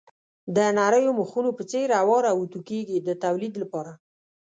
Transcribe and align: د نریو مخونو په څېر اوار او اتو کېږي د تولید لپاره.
د 0.55 0.57
نریو 0.77 1.11
مخونو 1.19 1.49
په 1.57 1.63
څېر 1.71 1.87
اوار 2.01 2.23
او 2.31 2.37
اتو 2.43 2.59
کېږي 2.69 2.97
د 3.01 3.09
تولید 3.23 3.53
لپاره. 3.61 3.91